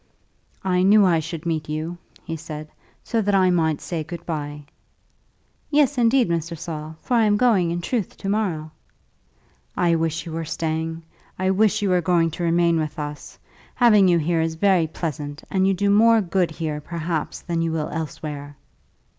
"I 0.63 0.81
knew 0.81 1.05
I 1.05 1.19
should 1.19 1.45
meet 1.45 1.69
you," 1.69 1.99
he 2.23 2.35
said, 2.35 2.69
"so 3.03 3.21
that 3.21 3.35
I 3.35 3.51
might 3.51 3.79
say 3.81 4.03
good 4.03 4.25
by." 4.25 4.65
"Yes, 5.69 5.95
indeed, 5.95 6.27
Mr. 6.27 6.57
Saul, 6.57 6.95
for 7.03 7.13
I 7.13 7.25
am 7.25 7.37
going 7.37 7.69
in 7.69 7.81
truth, 7.81 8.17
to 8.17 8.27
morrow." 8.27 8.71
"I 9.77 9.93
wish 9.93 10.25
you 10.25 10.31
were 10.31 10.43
staying. 10.43 11.03
I 11.37 11.51
wish 11.51 11.83
you 11.83 11.89
were 11.91 12.01
going 12.01 12.31
to 12.31 12.43
remain 12.43 12.79
with 12.79 12.97
us. 12.97 13.37
Having 13.75 14.07
you 14.07 14.17
here 14.17 14.41
is 14.41 14.55
very 14.55 14.87
pleasant, 14.87 15.43
and 15.51 15.67
you 15.67 15.73
do 15.75 15.91
more 15.91 16.19
good 16.19 16.49
here, 16.49 16.81
perhaps, 16.81 17.41
than 17.41 17.61
you 17.61 17.71
will 17.71 17.89
elsewhere." 17.89 18.57